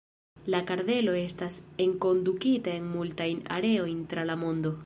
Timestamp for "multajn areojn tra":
2.97-4.29